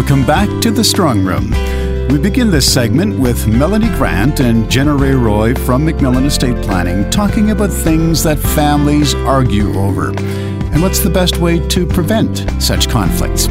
Welcome 0.00 0.24
back 0.24 0.62
to 0.62 0.70
the 0.70 0.82
Strong 0.82 1.26
Room. 1.26 1.50
We 2.08 2.18
begin 2.18 2.50
this 2.50 2.72
segment 2.72 3.20
with 3.20 3.46
Melanie 3.46 3.94
Grant 3.98 4.40
and 4.40 4.68
Jenna 4.70 4.96
Ray 4.96 5.12
Roy 5.12 5.54
from 5.54 5.86
MacMillan 5.86 6.24
Estate 6.24 6.56
Planning 6.64 7.10
talking 7.10 7.50
about 7.50 7.68
things 7.68 8.22
that 8.22 8.38
families 8.38 9.14
argue 9.14 9.78
over 9.78 10.08
and 10.18 10.80
what's 10.80 11.00
the 11.00 11.10
best 11.10 11.36
way 11.36 11.58
to 11.68 11.86
prevent 11.86 12.50
such 12.62 12.88
conflicts. 12.88 13.46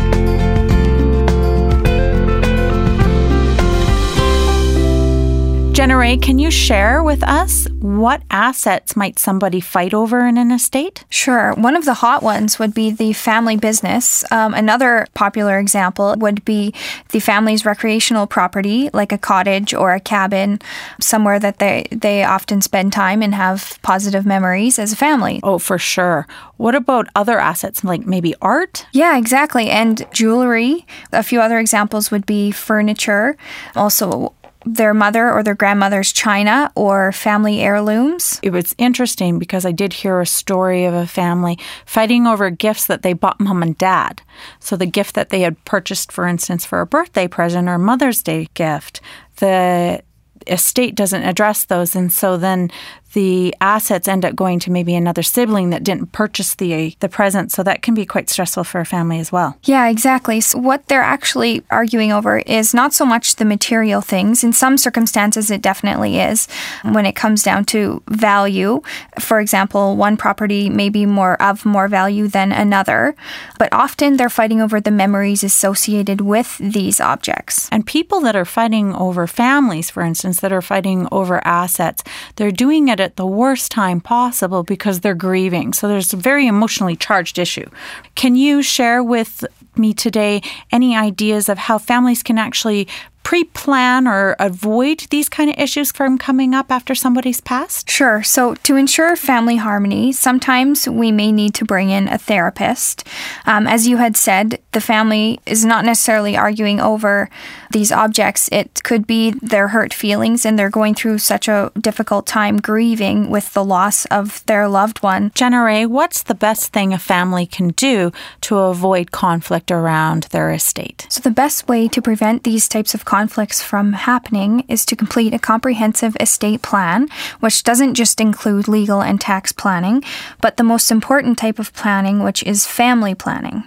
Jenna 5.80 5.96
Ray, 5.96 6.18
can 6.18 6.40
you 6.40 6.52
share 6.52 7.02
with 7.02 7.24
us 7.24 7.66
what 7.80 8.22
assets 8.30 8.98
might 8.98 9.18
somebody 9.18 9.62
fight 9.62 9.94
over 9.94 10.28
in 10.28 10.38
an 10.38 10.52
estate? 10.52 11.06
Sure. 11.10 11.54
One 11.54 11.78
of 11.78 11.86
the 11.86 11.94
hot 11.94 12.22
ones 12.22 12.60
would 12.60 12.74
be 12.74 12.92
the 12.92 13.14
family 13.14 13.56
business. 13.56 14.30
Um, 14.30 14.54
another 14.54 15.08
popular 15.14 15.58
example 15.58 16.16
would 16.18 16.44
be 16.44 16.74
the 17.12 17.22
family's 17.22 17.66
recreational 17.66 18.28
property, 18.28 18.90
like 18.92 19.14
a 19.14 19.18
cottage 19.18 19.74
or 19.74 19.94
a 19.94 20.02
cabin, 20.02 20.60
somewhere 21.00 21.40
that 21.40 21.60
they, 21.60 21.88
they 21.94 22.26
often 22.26 22.60
spend 22.60 22.92
time 22.92 23.24
and 23.24 23.34
have 23.34 23.80
positive 23.82 24.26
memories 24.26 24.80
as 24.80 24.92
a 24.92 24.98
family. 24.98 25.40
Oh, 25.44 25.60
for 25.60 25.78
sure. 25.78 26.28
What 26.58 26.76
about 26.76 27.08
other 27.16 27.40
assets, 27.40 27.86
like 27.86 28.06
maybe 28.06 28.36
art? 28.42 28.86
Yeah, 28.92 29.18
exactly. 29.18 29.70
And 29.70 30.06
jewelry. 30.12 30.86
A 31.14 31.24
few 31.24 31.40
other 31.40 31.58
examples 31.58 32.12
would 32.12 32.26
be 32.26 32.52
furniture, 32.52 33.38
also 33.78 34.34
their 34.66 34.94
mother 34.94 35.32
or 35.32 35.42
their 35.42 35.56
grandmother's 35.56 36.12
china 36.12 36.72
or 36.76 37.12
family 37.12 37.62
heirlooms. 37.62 38.40
It 38.44 38.52
was 38.52 38.76
interesting 38.78 39.40
because 39.40 39.66
I 39.66 39.72
did 39.72 39.94
hear 39.94 40.20
a 40.20 40.26
story 40.26 40.86
of 40.86 40.94
a 40.94 41.08
family 41.08 41.58
fighting 41.86 42.28
over 42.28 42.50
gifts 42.50 42.88
that 42.88 43.02
they 43.02 43.14
bought 43.14 43.40
mom 43.40 43.64
and 43.64 43.78
dad. 43.78 44.22
So 44.60 44.76
the 44.76 44.86
gift 44.86 45.16
that 45.16 45.30
they 45.30 45.42
had 45.42 45.64
purchased, 45.66 46.12
for 46.12 46.28
instance, 46.28 46.66
for 46.66 46.82
a 46.82 46.86
birthday 46.86 47.28
present 47.28 47.70
or 47.70 47.78
Mother's 47.78 48.22
Day 48.22 48.50
gift, 48.54 49.00
the 49.38 50.04
estate 50.48 50.96
doesn't 50.96 51.24
address 51.24 51.66
those. 51.66 51.96
And 51.96 52.12
so 52.12 52.38
then 52.38 52.72
the 53.14 53.56
assets 53.62 54.08
end 54.08 54.26
up 54.26 54.36
going 54.36 54.60
to 54.60 54.72
maybe 54.72 54.96
another 54.96 55.24
sibling 55.24 55.70
that 55.72 55.84
didn't 55.84 56.12
purchase 56.12 56.56
the 56.56 56.96
the 57.00 57.10
present 57.10 57.52
so 57.52 57.64
that 57.64 57.82
can 57.82 57.94
be 57.94 58.06
quite 58.06 58.30
stressful 58.30 58.64
for 58.64 58.80
a 58.80 58.86
family 58.86 59.20
as 59.20 59.32
well. 59.32 59.58
Yeah, 59.64 59.88
exactly. 59.90 60.42
So 60.42 60.60
what 60.60 60.88
they're 60.88 61.02
actually 61.02 61.64
arguing 61.72 62.12
over 62.12 62.40
is 62.40 62.74
not 62.74 62.94
so 62.94 63.06
much 63.06 63.36
the 63.38 63.46
material 63.46 64.02
things. 64.02 64.44
In 64.44 64.54
some 64.54 64.78
circumstances 64.78 65.50
it 65.50 65.62
definitely 65.62 66.20
is 66.20 66.48
when 66.84 67.06
it 67.06 67.16
comes 67.16 67.44
down 67.44 67.66
to 67.66 68.04
value. 68.08 68.82
For 69.20 69.40
example, 69.40 69.96
one 69.96 70.18
property 70.18 70.70
may 70.70 70.90
be 70.90 71.06
more 71.06 71.42
of 71.42 71.66
more 71.66 71.88
value 71.88 72.28
than 72.28 72.52
another, 72.52 73.16
but 73.58 73.70
often 73.72 74.18
they're 74.18 74.30
fighting 74.30 74.62
over 74.62 74.80
the 74.80 74.92
memories 74.92 75.44
associated 75.44 76.22
with 76.22 76.58
these 76.60 77.00
objects. 77.00 77.68
And 77.72 77.86
people 77.86 78.20
that 78.22 78.36
are 78.36 78.46
fighting 78.46 78.94
over 78.94 79.26
families, 79.28 79.90
for 79.90 80.04
instance, 80.04 80.40
that 80.42 80.52
are 80.52 80.62
fighting 80.62 81.08
over 81.12 81.46
assets, 81.46 82.04
they're 82.36 82.52
doing 82.52 82.88
it 82.88 82.99
at 83.00 83.16
the 83.16 83.26
worst 83.26 83.72
time 83.72 84.02
possible 84.02 84.64
because 84.64 85.00
they're 85.00 85.16
grieving. 85.16 85.74
So 85.74 85.88
there's 85.88 86.14
a 86.14 86.18
very 86.18 86.48
emotionally 86.48 86.96
charged 86.96 87.40
issue. 87.40 87.70
Can 88.16 88.36
you 88.36 88.62
share 88.62 89.04
with 89.04 89.46
me 89.76 89.94
today 89.94 90.42
any 90.72 90.96
ideas 90.96 91.50
of 91.50 91.58
how 91.58 91.78
families 91.78 92.24
can 92.24 92.38
actually 92.38 92.88
pre 93.30 93.44
plan 93.44 94.08
or 94.08 94.36
avoid 94.40 95.06
these 95.12 95.30
kind 95.30 95.52
of 95.52 95.60
issues 95.60 95.92
from 95.92 96.18
coming 96.18 96.56
up 96.56 96.72
after 96.72 96.96
somebody's 96.96 97.40
passed? 97.40 97.88
Sure. 97.88 98.24
So, 98.24 98.56
to 98.56 98.76
ensure 98.76 99.16
family 99.16 99.58
harmony, 99.58 100.12
sometimes 100.12 100.90
we 100.90 101.12
may 101.12 101.32
need 101.32 101.54
to 101.54 101.64
bring 101.64 101.92
in 101.92 102.08
a 102.08 102.18
therapist. 102.18 103.08
Um, 103.46 103.68
as 103.68 103.88
you 103.88 103.98
had 103.98 104.18
said, 104.18 104.60
the 104.72 104.82
family 104.82 105.40
is 105.46 105.64
not 105.64 105.86
necessarily 105.86 106.36
arguing 106.36 106.80
over 106.80 107.30
these 107.70 107.92
objects. 107.92 108.50
It 108.52 108.82
could 108.84 109.06
be 109.06 109.30
their 109.30 109.68
hurt 109.68 109.94
feelings 109.94 110.44
and 110.44 110.58
they're 110.58 110.72
going 110.72 110.96
through 110.96 111.20
such 111.20 111.48
a 111.48 111.72
difficult 111.80 112.26
time 112.26 112.58
grieving 112.58 113.30
with 113.30 113.54
the 113.54 113.64
loss 113.64 114.06
of 114.06 114.44
their 114.48 114.68
loved 114.68 115.04
one. 115.04 115.32
Jenna 115.36 115.62
Ray, 115.62 115.86
what's 115.86 116.24
the 116.24 116.34
best 116.34 116.74
thing 116.74 116.94
a 116.94 116.98
family 116.98 117.46
can 117.46 117.68
do 117.70 118.12
to 118.42 118.58
avoid 118.58 119.12
conflict 119.12 119.70
around 119.70 120.24
their 120.32 120.52
estate? 120.52 121.06
So, 121.10 121.22
the 121.22 121.30
best 121.30 121.68
way 121.68 121.88
to 121.90 122.02
prevent 122.02 122.44
these 122.44 122.68
types 122.68 122.96
of 122.96 123.06
conflicts 123.06 123.19
from 123.28 123.94
happening 123.94 124.64
is 124.68 124.86
to 124.86 124.96
complete 124.96 125.34
a 125.34 125.40
comprehensive 125.40 126.16
estate 126.20 126.62
plan, 126.62 127.08
which 127.40 127.64
doesn't 127.64 127.96
just 127.96 128.22
include 128.22 128.68
legal 128.68 129.02
and 129.02 129.20
tax 129.20 129.52
planning, 129.52 130.04
but 130.42 130.58
the 130.58 130.64
most 130.64 130.92
important 130.92 131.38
type 131.38 131.60
of 131.60 131.74
planning, 131.74 132.24
which 132.24 132.44
is 132.44 132.66
family 132.66 133.16
planning. 133.16 133.64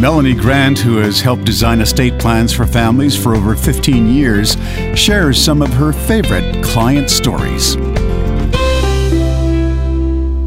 Melanie 0.00 0.34
Grant, 0.34 0.78
who 0.78 0.98
has 0.98 1.22
helped 1.22 1.46
design 1.46 1.80
estate 1.80 2.18
plans 2.18 2.52
for 2.52 2.66
families 2.66 3.16
for 3.16 3.34
over 3.34 3.56
15 3.56 4.06
years, 4.08 4.54
shares 4.94 5.42
some 5.42 5.62
of 5.62 5.72
her 5.72 5.92
favorite 5.92 6.62
client 6.62 7.08
stories. 7.08 7.78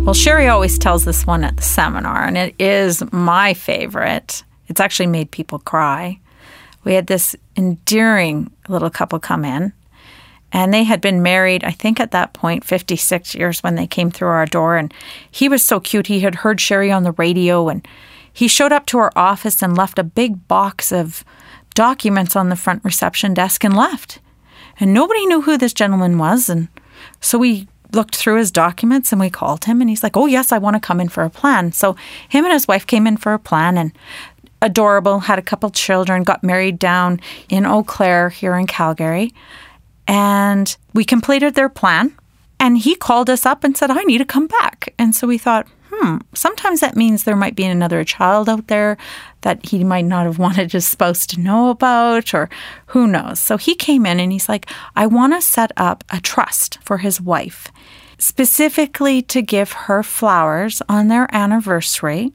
Well, 0.06 0.14
Sherry 0.14 0.48
always 0.48 0.78
tells 0.78 1.04
this 1.04 1.26
one 1.26 1.44
at 1.44 1.58
the 1.58 1.64
seminar, 1.64 2.26
and 2.26 2.38
it 2.38 2.54
is 2.60 3.04
my 3.12 3.56
favorite. 3.56 4.44
It's 4.68 4.80
actually 4.80 5.08
made 5.08 5.32
people 5.32 5.58
cry. 5.58 6.20
We 6.84 6.94
had 6.94 7.08
this 7.08 7.36
endearing 7.58 8.52
little 8.68 8.92
couple 8.92 9.20
come 9.20 9.46
in, 9.46 9.74
and 10.52 10.72
they 10.72 10.84
had 10.84 11.02
been 11.02 11.24
married, 11.24 11.64
I 11.64 11.72
think 11.72 12.00
at 12.00 12.12
that 12.12 12.34
point, 12.34 12.64
56 12.64 13.34
years 13.34 13.62
when 13.62 13.74
they 13.74 13.88
came 13.88 14.12
through 14.12 14.30
our 14.30 14.46
door. 14.46 14.78
And 14.78 14.94
he 15.32 15.50
was 15.50 15.64
so 15.64 15.80
cute. 15.80 16.06
He 16.06 16.20
had 16.20 16.36
heard 16.36 16.62
Sherry 16.62 16.92
on 16.92 17.02
the 17.02 17.14
radio 17.14 17.68
and 17.68 17.88
he 18.32 18.48
showed 18.48 18.72
up 18.72 18.86
to 18.88 18.98
our 19.00 19.12
office 19.16 19.62
and 19.62 19.78
left 19.78 20.00
a 20.00 20.04
big 20.04 20.48
box 20.48 20.92
of 20.92 21.24
documents 21.74 22.36
on 22.36 22.50
the 22.50 22.56
front 22.56 22.84
reception 22.84 23.34
desk 23.34 23.64
and 23.64 23.76
left. 23.76 24.20
And 24.80 24.94
nobody 24.94 25.26
knew 25.26 25.42
who 25.42 25.58
this 25.58 25.74
gentleman 25.74 26.18
was. 26.18 26.50
And 26.50 26.68
so 27.20 27.38
we 27.38 27.68
looked 27.92 28.16
through 28.16 28.38
his 28.38 28.52
documents 28.52 29.12
and 29.12 29.20
we 29.20 29.30
called 29.30 29.66
him 29.66 29.82
and 29.82 29.90
he's 29.90 30.04
like, 30.04 30.16
Oh, 30.16 30.26
yes, 30.26 30.52
I 30.52 30.58
want 30.58 30.76
to 30.76 30.80
come 30.80 31.00
in 31.00 31.10
for 31.10 31.24
a 31.24 31.30
plan. 31.30 31.72
So 31.72 31.96
him 32.28 32.46
and 32.46 32.54
his 32.54 32.68
wife 32.68 32.86
came 32.86 33.08
in 33.08 33.18
for 33.18 33.34
a 33.34 33.40
plan 33.40 33.78
and 33.78 33.92
adorable, 34.62 35.22
had 35.22 35.40
a 35.40 35.44
couple 35.44 35.70
children, 35.70 36.24
got 36.24 36.44
married 36.44 36.80
down 36.80 37.20
in 37.50 37.66
Eau 37.66 37.84
Claire 37.84 38.30
here 38.30 38.56
in 38.56 38.68
Calgary. 38.68 39.34
And 40.08 40.76
we 40.94 41.06
completed 41.06 41.56
their 41.56 41.70
plan. 41.70 42.16
And 42.60 42.78
he 42.78 42.96
called 42.96 43.30
us 43.30 43.46
up 43.46 43.64
and 43.64 43.78
said, 43.78 43.90
I 43.90 44.04
need 44.04 44.18
to 44.18 44.26
come 44.26 44.48
back. 44.48 44.94
And 45.00 45.16
so 45.16 45.28
we 45.28 45.38
thought, 45.38 45.68
hmm, 46.00 46.18
sometimes 46.34 46.80
that 46.80 46.96
means 46.96 47.24
there 47.24 47.36
might 47.36 47.56
be 47.56 47.66
another 47.66 48.04
child 48.04 48.48
out 48.48 48.68
there 48.68 48.98
that 49.42 49.66
he 49.66 49.84
might 49.84 50.06
not 50.06 50.26
have 50.26 50.40
wanted 50.40 50.72
his 50.72 50.88
spouse 50.88 51.26
to 51.28 51.40
know 51.40 51.70
about, 51.70 52.34
or 52.34 52.50
who 52.88 53.08
knows. 53.08 53.40
So 53.40 53.58
he 53.58 53.76
came 53.76 54.06
in 54.06 54.20
and 54.20 54.32
he's 54.32 54.50
like, 54.50 54.70
I 54.96 55.08
want 55.08 55.34
to 55.34 55.42
set 55.42 55.72
up 55.78 56.04
a 56.10 56.20
trust 56.20 56.80
for 56.84 57.00
his 57.00 57.20
wife, 57.20 57.68
specifically 58.18 59.22
to 59.24 59.42
give 59.42 59.72
her 59.72 60.04
flowers 60.04 60.82
on 60.88 61.08
their 61.08 61.34
anniversary 61.36 62.34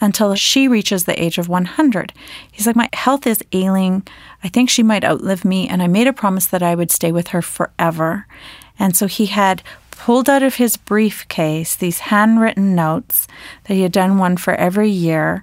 until 0.00 0.34
she 0.34 0.68
reaches 0.68 1.04
the 1.04 1.20
age 1.22 1.38
of 1.38 1.48
100. 1.48 2.12
He's 2.50 2.66
like, 2.66 2.76
My 2.76 2.88
health 2.92 3.26
is 3.26 3.42
ailing. 3.52 4.06
I 4.42 4.48
think 4.48 4.68
she 4.68 4.82
might 4.82 5.04
outlive 5.04 5.44
me. 5.44 5.68
And 5.68 5.82
I 5.82 5.86
made 5.86 6.06
a 6.06 6.12
promise 6.12 6.46
that 6.46 6.62
I 6.62 6.74
would 6.74 6.90
stay 6.90 7.12
with 7.12 7.28
her 7.28 7.42
forever. 7.42 8.26
And 8.78 8.96
so 8.96 9.06
he 9.06 9.26
had 9.26 9.62
pulled 10.04 10.28
out 10.28 10.42
of 10.42 10.56
his 10.56 10.76
briefcase 10.76 11.76
these 11.76 11.98
handwritten 11.98 12.74
notes 12.74 13.26
that 13.62 13.72
he 13.72 13.80
had 13.80 13.90
done 13.90 14.18
one 14.18 14.36
for 14.36 14.54
every 14.56 14.90
year. 14.90 15.42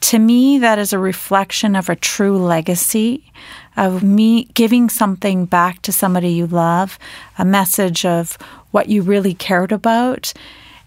To 0.00 0.18
me, 0.18 0.58
that 0.58 0.80
is 0.80 0.92
a 0.92 0.98
reflection 0.98 1.76
of 1.76 1.88
a 1.88 1.94
true 1.94 2.36
legacy 2.36 3.30
of 3.76 4.02
me 4.02 4.46
giving 4.54 4.88
something 4.88 5.44
back 5.44 5.82
to 5.82 5.92
somebody 5.92 6.30
you 6.30 6.48
love, 6.48 6.98
a 7.38 7.44
message 7.44 8.04
of 8.04 8.36
what 8.72 8.88
you 8.88 9.02
really 9.02 9.34
cared 9.34 9.70
about. 9.70 10.32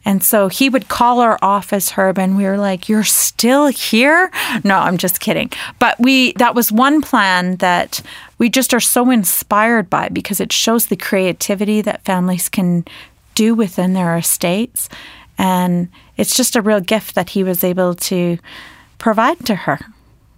And 0.09 0.23
so 0.23 0.47
he 0.47 0.69
would 0.69 0.87
call 0.87 1.19
our 1.19 1.37
office, 1.39 1.91
Herb, 1.91 2.17
and 2.17 2.35
we 2.35 2.43
were 2.45 2.57
like, 2.57 2.89
You're 2.89 3.03
still 3.03 3.67
here? 3.67 4.31
No, 4.63 4.79
I'm 4.79 4.97
just 4.97 5.19
kidding. 5.19 5.51
But 5.77 5.99
we, 5.99 6.33
that 6.33 6.55
was 6.55 6.71
one 6.71 7.03
plan 7.03 7.57
that 7.57 8.01
we 8.39 8.49
just 8.49 8.73
are 8.73 8.79
so 8.79 9.11
inspired 9.11 9.87
by 9.87 10.09
because 10.09 10.39
it 10.39 10.51
shows 10.51 10.87
the 10.87 10.95
creativity 10.95 11.81
that 11.81 12.05
families 12.05 12.49
can 12.49 12.85
do 13.35 13.53
within 13.53 13.93
their 13.93 14.17
estates. 14.17 14.89
And 15.37 15.89
it's 16.17 16.35
just 16.35 16.55
a 16.55 16.61
real 16.63 16.81
gift 16.81 17.13
that 17.13 17.29
he 17.29 17.43
was 17.43 17.63
able 17.63 17.93
to 17.93 18.39
provide 18.97 19.45
to 19.45 19.53
her. 19.53 19.79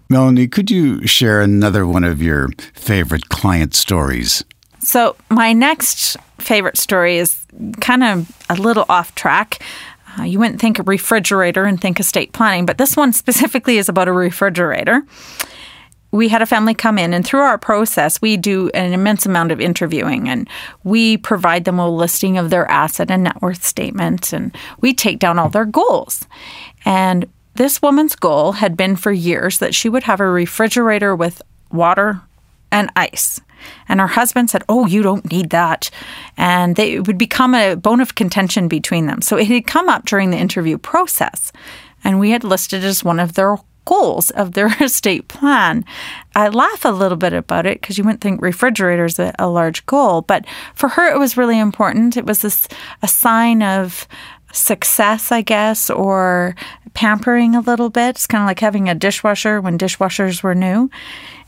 Melanie, 0.09 0.49
could 0.49 0.69
you 0.69 1.07
share 1.07 1.39
another 1.39 1.87
one 1.87 2.03
of 2.03 2.21
your 2.21 2.49
favorite 2.73 3.29
client 3.29 3.73
stories? 3.73 4.43
So, 4.83 5.15
my 5.29 5.53
next 5.53 6.17
favorite 6.39 6.77
story 6.77 7.17
is 7.17 7.45
kind 7.79 8.03
of 8.03 8.31
a 8.49 8.55
little 8.55 8.85
off 8.89 9.13
track. 9.15 9.61
Uh, 10.17 10.23
you 10.23 10.39
wouldn't 10.39 10.59
think 10.59 10.79
a 10.79 10.83
refrigerator 10.83 11.63
and 11.65 11.79
think 11.79 11.99
estate 11.99 12.33
planning, 12.33 12.65
but 12.65 12.77
this 12.77 12.97
one 12.97 13.13
specifically 13.23 13.77
is 13.77 13.89
about 13.89 14.07
a 14.07 14.11
refrigerator. 14.11 15.03
we 16.11 16.27
had 16.27 16.41
a 16.41 16.45
family 16.45 16.73
come 16.73 16.97
in, 16.97 17.13
and 17.13 17.25
through 17.25 17.39
our 17.39 17.57
process, 17.57 18.21
we 18.21 18.35
do 18.35 18.69
an 18.73 18.91
immense 18.91 19.25
amount 19.25 19.51
of 19.51 19.61
interviewing 19.61 20.27
and 20.27 20.49
we 20.83 21.15
provide 21.15 21.63
them 21.63 21.79
a 21.79 21.89
listing 21.89 22.37
of 22.37 22.49
their 22.49 22.69
asset 22.69 23.09
and 23.09 23.23
net 23.23 23.41
worth 23.41 23.63
statement, 23.63 24.33
and 24.33 24.55
we 24.81 24.93
take 24.93 25.19
down 25.19 25.39
all 25.39 25.49
their 25.49 25.65
goals. 25.65 26.27
And 26.85 27.29
this 27.55 27.81
woman's 27.81 28.15
goal 28.15 28.53
had 28.53 28.75
been 28.75 28.95
for 28.95 29.11
years 29.11 29.59
that 29.59 29.75
she 29.75 29.89
would 29.89 30.03
have 30.03 30.19
a 30.19 30.27
refrigerator 30.27 31.15
with 31.15 31.41
water 31.71 32.21
and 32.71 32.89
ice. 32.95 33.39
And 33.87 33.99
her 33.99 34.07
husband 34.07 34.49
said, 34.49 34.63
Oh, 34.69 34.85
you 34.85 35.01
don't 35.01 35.31
need 35.31 35.49
that. 35.51 35.89
And 36.37 36.75
they, 36.75 36.93
it 36.93 37.07
would 37.07 37.17
become 37.17 37.55
a 37.55 37.75
bone 37.75 38.01
of 38.01 38.15
contention 38.15 38.67
between 38.67 39.07
them. 39.07 39.21
So 39.21 39.37
it 39.37 39.47
had 39.47 39.67
come 39.67 39.89
up 39.89 40.05
during 40.05 40.31
the 40.31 40.37
interview 40.37 40.77
process. 40.77 41.51
And 42.03 42.19
we 42.19 42.31
had 42.31 42.43
listed 42.43 42.83
as 42.83 43.03
one 43.03 43.19
of 43.19 43.33
their 43.33 43.57
goals 43.85 44.29
of 44.31 44.53
their 44.53 44.67
estate 44.81 45.27
plan. 45.27 45.85
I 46.35 46.49
laugh 46.49 46.85
a 46.85 46.89
little 46.89 47.17
bit 47.17 47.33
about 47.33 47.65
it 47.65 47.81
because 47.81 47.97
you 47.97 48.03
wouldn't 48.03 48.21
think 48.21 48.41
refrigerators 48.41 49.19
a, 49.19 49.33
a 49.39 49.49
large 49.49 49.85
goal, 49.85 50.21
but 50.21 50.45
for 50.75 50.89
her 50.89 51.11
it 51.11 51.19
was 51.19 51.37
really 51.37 51.59
important. 51.59 52.17
It 52.17 52.25
was 52.25 52.41
this 52.41 52.67
a 53.01 53.07
sign 53.07 53.61
of 53.61 54.07
success, 54.53 55.31
I 55.31 55.41
guess, 55.41 55.89
or 55.89 56.55
pampering 56.93 57.55
a 57.55 57.61
little 57.61 57.89
bit. 57.89 58.09
It's 58.09 58.27
kind 58.27 58.43
of 58.43 58.47
like 58.47 58.59
having 58.59 58.89
a 58.89 58.95
dishwasher 58.95 59.61
when 59.61 59.77
dishwashers 59.77 60.43
were 60.43 60.55
new. 60.55 60.89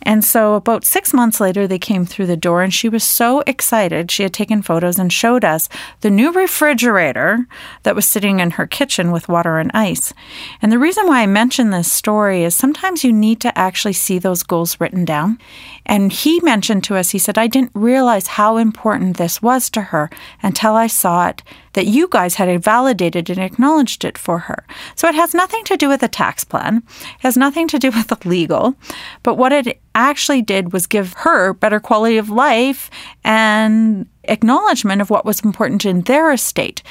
And 0.03 0.23
so, 0.23 0.55
about 0.55 0.85
six 0.85 1.13
months 1.13 1.39
later, 1.39 1.67
they 1.67 1.79
came 1.79 2.05
through 2.05 2.27
the 2.27 2.37
door, 2.37 2.61
and 2.61 2.73
she 2.73 2.89
was 2.89 3.03
so 3.03 3.41
excited. 3.47 4.11
She 4.11 4.23
had 4.23 4.33
taken 4.33 4.61
photos 4.61 4.99
and 4.99 5.11
showed 5.11 5.43
us 5.43 5.69
the 6.01 6.09
new 6.09 6.31
refrigerator 6.31 7.47
that 7.83 7.95
was 7.95 8.05
sitting 8.05 8.39
in 8.39 8.51
her 8.51 8.67
kitchen 8.67 9.11
with 9.11 9.29
water 9.29 9.59
and 9.59 9.71
ice. 9.73 10.13
And 10.61 10.71
the 10.71 10.79
reason 10.79 11.07
why 11.07 11.21
I 11.21 11.27
mention 11.27 11.69
this 11.69 11.91
story 11.91 12.43
is 12.43 12.53
sometimes 12.53 13.03
you 13.03 13.13
need 13.13 13.39
to 13.41 13.57
actually 13.57 13.93
see 13.93 14.19
those 14.19 14.43
goals 14.43 14.79
written 14.79 15.05
down. 15.05 15.39
And 15.85 16.11
he 16.11 16.39
mentioned 16.41 16.83
to 16.85 16.95
us, 16.95 17.11
he 17.11 17.19
said, 17.19 17.37
I 17.37 17.47
didn't 17.47 17.71
realize 17.73 18.27
how 18.27 18.57
important 18.57 19.17
this 19.17 19.41
was 19.41 19.69
to 19.71 19.81
her 19.81 20.09
until 20.41 20.73
I 20.73 20.87
saw 20.87 21.27
it 21.27 21.43
that 21.73 21.87
you 21.87 22.07
guys 22.07 22.35
had 22.35 22.63
validated 22.63 23.29
and 23.29 23.39
acknowledged 23.39 24.05
it 24.05 24.17
for 24.17 24.39
her. 24.39 24.65
So 24.95 25.07
it 25.07 25.15
has 25.15 25.33
nothing 25.33 25.63
to 25.65 25.77
do 25.77 25.89
with 25.89 26.03
a 26.03 26.07
tax 26.07 26.43
plan, 26.43 26.83
it 26.87 27.21
has 27.21 27.37
nothing 27.37 27.67
to 27.69 27.79
do 27.79 27.91
with 27.95 28.07
the 28.07 28.27
legal, 28.27 28.75
but 29.23 29.35
what 29.35 29.51
it 29.51 29.81
actually 29.95 30.41
did 30.41 30.73
was 30.73 30.87
give 30.87 31.13
her 31.13 31.53
better 31.53 31.79
quality 31.79 32.17
of 32.17 32.29
life 32.29 32.89
and 33.23 34.07
acknowledgement 34.25 35.01
of 35.01 35.09
what 35.09 35.25
was 35.25 35.41
important 35.41 35.85
in 35.85 36.01
their 36.01 36.31
estate. 36.31 36.83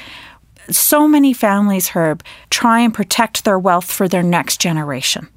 So 0.69 1.07
many 1.07 1.33
families, 1.33 1.89
Herb, 1.89 2.23
try 2.49 2.79
and 2.79 2.93
protect 2.93 3.43
their 3.43 3.59
wealth 3.59 3.91
for 3.91 4.07
their 4.07 4.23
next 4.23 4.61
generation 4.61 5.27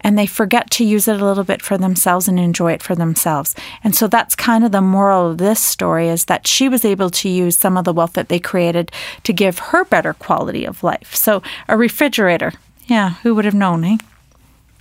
and 0.00 0.18
they 0.18 0.26
forget 0.26 0.70
to 0.72 0.84
use 0.84 1.08
it 1.08 1.20
a 1.20 1.24
little 1.24 1.44
bit 1.44 1.62
for 1.62 1.78
themselves 1.78 2.28
and 2.28 2.38
enjoy 2.38 2.72
it 2.72 2.82
for 2.82 2.94
themselves. 2.94 3.54
And 3.84 3.94
so 3.94 4.06
that's 4.06 4.34
kind 4.34 4.64
of 4.64 4.72
the 4.72 4.80
moral 4.80 5.30
of 5.30 5.38
this 5.38 5.60
story 5.60 6.08
is 6.08 6.26
that 6.26 6.46
she 6.46 6.68
was 6.68 6.84
able 6.84 7.10
to 7.10 7.28
use 7.28 7.58
some 7.58 7.76
of 7.76 7.84
the 7.84 7.92
wealth 7.92 8.14
that 8.14 8.28
they 8.28 8.38
created 8.38 8.90
to 9.24 9.32
give 9.32 9.58
her 9.58 9.84
better 9.84 10.14
quality 10.14 10.64
of 10.64 10.82
life. 10.82 11.14
So 11.14 11.42
a 11.68 11.76
refrigerator, 11.76 12.52
yeah, 12.86 13.10
who 13.22 13.34
would 13.34 13.44
have 13.44 13.54
known, 13.54 13.84
eh? 13.84 13.96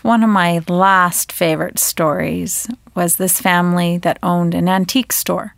One 0.02 0.24
of 0.24 0.30
my 0.30 0.62
last 0.68 1.32
favorite 1.32 1.78
stories 1.78 2.68
was 2.96 3.16
this 3.16 3.42
family 3.42 3.98
that 4.00 4.20
owned 4.24 4.56
an 4.56 4.70
antique 4.70 5.12
store. 5.12 5.56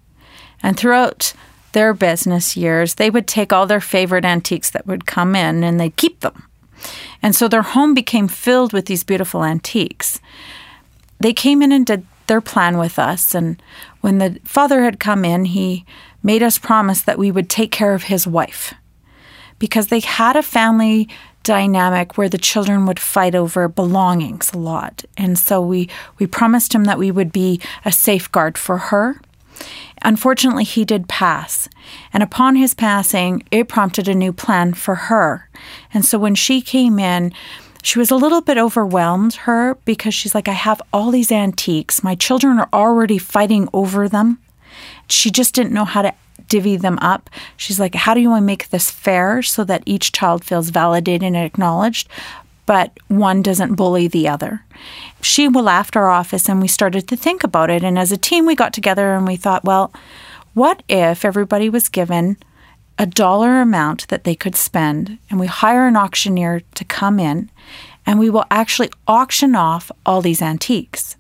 And 0.64 0.78
throughout 0.78 1.34
their 1.74 1.94
business 1.94 2.58
years, 2.58 2.96
they 2.96 3.10
would 3.10 3.28
take 3.28 3.54
all 3.54 3.66
their 3.66 3.80
favorite 3.80 4.26
antiques 4.26 4.70
that 4.72 4.88
would 4.88 5.06
come 5.06 5.36
in 5.36 5.64
and 5.64 5.80
they'd 5.80 5.96
keep 5.96 6.20
them. 6.22 6.44
And 7.22 7.36
so 7.36 7.48
their 7.48 7.62
home 7.62 7.94
became 7.94 8.28
filled 8.28 8.74
with 8.74 8.88
these 8.88 9.04
beautiful 9.04 9.44
antiques. 9.44 10.20
They 11.20 11.34
came 11.34 11.62
in 11.62 11.72
and 11.72 11.86
did 11.86 12.06
their 12.28 12.42
plan 12.42 12.78
with 12.78 12.98
us. 12.98 13.36
And 13.36 13.62
when 14.02 14.18
the 14.18 14.40
father 14.44 14.84
had 14.84 15.00
come 15.00 15.24
in, 15.24 15.46
he 15.46 15.86
made 16.24 16.42
us 16.42 16.58
promise 16.58 17.02
that 17.02 17.20
we 17.20 17.32
would 17.32 17.50
take 17.50 17.72
care 17.72 17.94
of 17.94 18.04
his 18.04 18.26
wife 18.26 18.74
because 19.60 19.88
they 19.88 20.00
had 20.00 20.36
a 20.36 20.42
family 20.42 21.08
dynamic 21.44 22.18
where 22.18 22.30
the 22.30 22.38
children 22.38 22.86
would 22.86 23.00
fight 23.00 23.36
over 23.36 23.68
belongings 23.68 24.52
a 24.54 24.58
lot. 24.58 25.04
And 25.18 25.38
so 25.38 25.62
we, 25.62 25.90
we 26.20 26.28
promised 26.28 26.74
him 26.74 26.86
that 26.86 27.00
we 27.00 27.12
would 27.12 27.32
be 27.32 27.60
a 27.86 27.92
safeguard 27.92 28.58
for 28.58 28.78
her 28.78 29.20
Unfortunately, 30.04 30.64
he 30.64 30.84
did 30.84 31.08
pass, 31.08 31.70
and 32.12 32.24
upon 32.24 32.56
his 32.56 32.74
passing, 32.74 33.44
it 33.52 33.68
prompted 33.68 34.08
a 34.08 34.16
new 34.16 34.34
plan 34.34 34.74
for 34.74 34.96
her. 34.96 35.48
And 35.94 36.04
so 36.04 36.18
when 36.18 36.34
she 36.34 36.62
came 36.62 36.98
in, 36.98 37.34
she 37.84 38.00
was 38.00 38.10
a 38.10 38.16
little 38.16 38.42
bit 38.42 38.58
overwhelmed, 38.58 39.36
her, 39.36 39.76
because 39.86 40.14
she's 40.14 40.34
like, 40.34 40.48
I 40.48 40.54
have 40.54 40.82
all 40.92 41.12
these 41.12 41.32
antiques. 41.32 42.04
My 42.04 42.16
children 42.16 42.60
are 42.60 42.70
already 42.74 43.18
fighting 43.18 43.70
over 43.74 44.10
them. 44.10 44.40
She 45.08 45.30
just 45.30 45.54
didn't 45.54 45.74
know 45.74 45.86
how 45.86 46.02
to 46.02 46.14
divvy 46.52 46.76
them 46.76 47.00
up. 47.00 47.30
She's 47.56 47.80
like, 47.80 47.96
How 47.96 48.14
do 48.14 48.20
you 48.20 48.30
want 48.30 48.44
to 48.44 48.46
make 48.46 48.70
this 48.70 48.92
fair 48.92 49.42
so 49.42 49.64
that 49.64 49.84
each 49.86 50.12
child 50.12 50.44
feels 50.44 50.70
validated 50.70 51.24
and 51.24 51.38
acknowledged? 51.38 52.10
but 52.72 52.98
one 53.10 53.42
doesn't 53.42 53.76
bully 53.76 54.08
the 54.08 54.30
other. 54.30 54.64
She 55.22 55.50
left 55.50 55.98
our 55.98 56.10
office 56.10 56.48
and 56.48 56.62
we 56.62 56.70
started 56.70 57.06
to 57.08 57.18
think 57.18 57.44
about 57.44 57.70
it. 57.70 57.84
And 57.84 58.00
as 58.00 58.14
a 58.14 58.18
team, 58.18 58.46
we 58.46 58.56
got 58.56 58.72
together 58.72 59.14
and 59.14 59.28
we 59.28 59.36
thought, 59.36 59.66
well, 59.66 59.92
what 60.54 60.82
if 60.88 61.26
everybody 61.26 61.70
was 61.70 61.90
given 61.90 62.38
a 62.98 63.06
dollar 63.06 63.60
amount 63.60 64.08
that 64.08 64.24
they 64.24 64.36
could 64.36 64.56
spend 64.56 65.18
and 65.30 65.38
we 65.38 65.48
hire 65.48 65.86
an 65.86 65.98
auctioneer 65.98 66.62
to 66.76 66.86
come 66.86 67.20
in 67.20 67.50
and 68.06 68.20
we 68.20 68.30
will 68.30 68.46
actually 68.50 68.90
auction 69.06 69.54
off 69.54 69.92
all 70.06 70.22
these 70.22 70.42
antiques? 70.42 71.18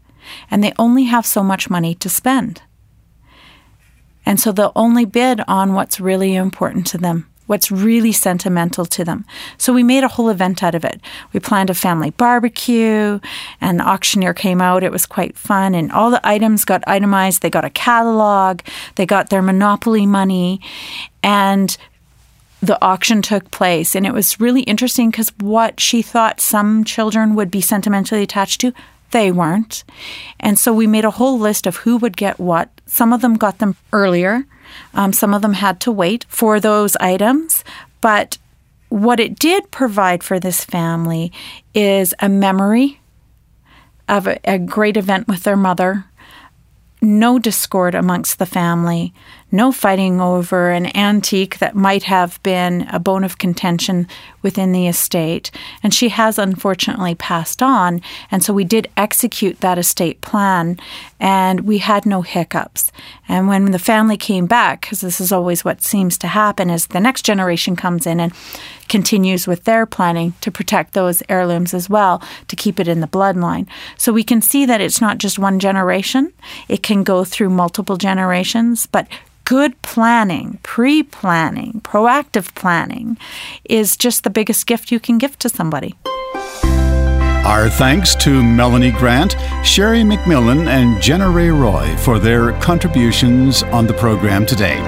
And 0.49 0.63
they 0.63 0.71
only 0.79 1.03
have 1.05 1.25
so 1.25 1.43
much 1.43 1.69
money 1.69 1.95
to 1.95 2.07
spend. 2.07 2.61
And 4.25 4.39
so 4.39 4.51
they'll 4.51 4.71
only 4.75 5.05
bid 5.05 5.41
on 5.47 5.73
what's 5.73 5.99
really 5.99 6.35
important 6.35 6.87
to 6.87 6.97
them 6.97 7.27
what's 7.51 7.69
really 7.69 8.13
sentimental 8.13 8.85
to 8.85 9.03
them. 9.03 9.25
So 9.57 9.73
we 9.73 9.83
made 9.83 10.05
a 10.05 10.07
whole 10.07 10.29
event 10.29 10.63
out 10.63 10.73
of 10.73 10.85
it. 10.85 11.01
We 11.33 11.41
planned 11.41 11.69
a 11.69 11.73
family 11.73 12.11
barbecue, 12.11 13.19
and 13.59 13.77
the 13.77 13.83
auctioneer 13.83 14.33
came 14.33 14.61
out. 14.61 14.83
It 14.83 14.91
was 14.91 15.05
quite 15.05 15.37
fun, 15.37 15.75
and 15.75 15.91
all 15.91 16.09
the 16.09 16.25
items 16.25 16.63
got 16.63 16.81
itemized. 16.87 17.41
They 17.41 17.49
got 17.49 17.65
a 17.65 17.69
catalog, 17.69 18.61
they 18.95 19.05
got 19.05 19.29
their 19.29 19.41
Monopoly 19.41 20.05
money, 20.05 20.61
and 21.21 21.75
the 22.61 22.81
auction 22.81 23.21
took 23.21 23.51
place. 23.51 23.95
And 23.95 24.07
it 24.07 24.13
was 24.13 24.39
really 24.39 24.61
interesting 24.61 25.11
because 25.11 25.33
what 25.39 25.81
she 25.81 26.01
thought 26.01 26.39
some 26.39 26.85
children 26.85 27.35
would 27.35 27.51
be 27.51 27.59
sentimentally 27.59 28.23
attached 28.23 28.61
to, 28.61 28.71
they 29.11 29.31
weren't. 29.31 29.83
And 30.39 30.57
so 30.57 30.73
we 30.73 30.87
made 30.87 31.05
a 31.05 31.11
whole 31.11 31.37
list 31.37 31.67
of 31.67 31.77
who 31.77 31.97
would 31.97 32.17
get 32.17 32.39
what. 32.39 32.69
Some 32.85 33.13
of 33.13 33.21
them 33.21 33.35
got 33.35 33.59
them 33.59 33.75
earlier 33.93 34.45
um, 34.93 35.13
some 35.13 35.33
of 35.33 35.41
them 35.41 35.53
had 35.53 35.79
to 35.81 35.91
wait 35.91 36.25
for 36.27 36.59
those 36.59 36.95
items, 36.97 37.63
but 38.01 38.37
what 38.89 39.19
it 39.19 39.39
did 39.39 39.71
provide 39.71 40.23
for 40.23 40.39
this 40.39 40.65
family 40.65 41.31
is 41.73 42.13
a 42.19 42.27
memory 42.27 42.99
of 44.09 44.27
a, 44.27 44.39
a 44.43 44.59
great 44.59 44.97
event 44.97 45.27
with 45.27 45.43
their 45.43 45.55
mother, 45.55 46.05
no 47.01 47.39
discord 47.39 47.95
amongst 47.95 48.37
the 48.37 48.45
family, 48.45 49.13
no 49.51 49.71
fighting 49.71 50.21
over 50.21 50.71
an 50.71 50.95
antique 50.95 51.59
that 51.59 51.75
might 51.75 52.03
have 52.03 52.41
been 52.43 52.87
a 52.91 52.99
bone 52.99 53.23
of 53.23 53.37
contention 53.37 54.07
within 54.41 54.71
the 54.71 54.87
estate. 54.87 55.51
And 55.83 55.93
she 55.93 56.09
has 56.09 56.39
unfortunately 56.39 57.15
passed 57.15 57.61
on. 57.61 58.01
And 58.31 58.43
so 58.43 58.53
we 58.53 58.63
did 58.63 58.89
execute 58.97 59.59
that 59.59 59.77
estate 59.77 60.21
plan 60.21 60.79
and 61.19 61.61
we 61.61 61.79
had 61.79 62.05
no 62.05 62.21
hiccups. 62.21 62.91
And 63.27 63.47
when 63.47 63.71
the 63.71 63.79
family 63.79 64.17
came 64.17 64.45
back, 64.47 64.81
because 64.81 65.01
this 65.01 65.21
is 65.21 65.31
always 65.31 65.63
what 65.63 65.83
seems 65.83 66.17
to 66.19 66.27
happen, 66.27 66.69
is 66.69 66.87
the 66.87 66.99
next 66.99 67.23
generation 67.23 67.75
comes 67.75 68.07
in 68.07 68.19
and 68.19 68.33
continues 68.89 69.47
with 69.47 69.63
their 69.63 69.85
planning 69.85 70.33
to 70.41 70.51
protect 70.51 70.93
those 70.93 71.23
heirlooms 71.29 71.73
as 71.73 71.89
well, 71.89 72.21
to 72.47 72.55
keep 72.55 72.79
it 72.79 72.87
in 72.87 72.99
the 72.99 73.07
bloodline. 73.07 73.67
So 73.97 74.11
we 74.11 74.23
can 74.23 74.41
see 74.41 74.65
that 74.65 74.81
it's 74.81 74.99
not 74.99 75.17
just 75.17 75.39
one 75.39 75.59
generation, 75.59 76.33
it 76.67 76.83
can 76.83 77.03
go 77.03 77.23
through 77.23 77.49
multiple 77.51 77.95
generations, 77.95 78.87
but 78.87 79.07
good 79.51 79.81
planning, 79.81 80.57
pre 80.63 81.03
planning, 81.03 81.81
proactive 81.83 82.55
planning 82.55 83.17
is 83.65 83.97
just 83.97 84.23
the 84.23 84.29
biggest 84.29 84.65
gift 84.65 84.93
you 84.93 84.97
can 84.97 85.17
give 85.17 85.37
to 85.37 85.49
somebody. 85.49 85.93
Our 87.43 87.67
thanks 87.69 88.15
to 88.23 88.41
Melanie 88.41 88.91
Grant, 88.93 89.35
Sherry 89.65 90.03
MacMillan, 90.03 90.67
and 90.67 91.01
Jenna 91.01 91.29
Ray 91.29 91.49
Roy 91.49 91.93
for 91.97 92.17
their 92.17 92.53
contributions 92.61 93.61
on 93.63 93.87
the 93.87 93.93
program 93.93 94.45
today. 94.45 94.79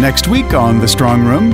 Next 0.00 0.26
week 0.26 0.54
on 0.54 0.78
The 0.78 0.88
Strong 0.88 1.22
Room, 1.22 1.52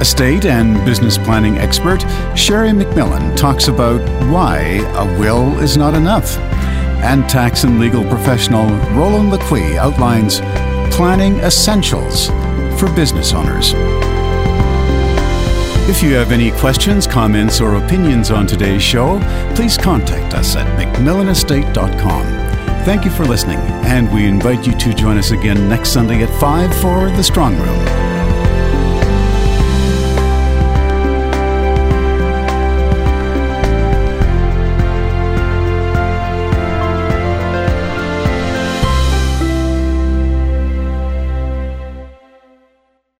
estate 0.00 0.44
and 0.44 0.84
business 0.84 1.18
planning 1.18 1.56
expert 1.58 2.00
Sherry 2.34 2.70
MacMillan 2.70 3.36
talks 3.36 3.68
about 3.68 4.00
why 4.28 4.58
a 4.96 5.20
will 5.20 5.56
is 5.60 5.76
not 5.76 5.94
enough 5.94 6.49
and 7.02 7.28
tax 7.28 7.64
and 7.64 7.78
legal 7.78 8.04
professional 8.04 8.66
Roland 8.94 9.32
Laqui 9.32 9.76
outlines 9.76 10.40
planning 10.94 11.38
essentials 11.40 12.28
for 12.78 12.92
business 12.94 13.32
owners. 13.32 13.72
If 15.88 16.02
you 16.02 16.14
have 16.14 16.30
any 16.30 16.52
questions, 16.52 17.06
comments, 17.06 17.60
or 17.60 17.74
opinions 17.74 18.30
on 18.30 18.46
today's 18.46 18.82
show, 18.82 19.18
please 19.56 19.76
contact 19.76 20.34
us 20.34 20.54
at 20.54 20.66
macmillanestate.com. 20.78 22.24
Thank 22.84 23.04
you 23.04 23.10
for 23.10 23.24
listening, 23.24 23.58
and 23.58 24.12
we 24.12 24.26
invite 24.26 24.66
you 24.66 24.72
to 24.74 24.94
join 24.94 25.18
us 25.18 25.32
again 25.32 25.68
next 25.68 25.90
Sunday 25.90 26.22
at 26.22 26.30
5 26.40 26.74
for 26.80 27.10
The 27.10 27.24
Strong 27.24 27.56
Room. 27.58 28.09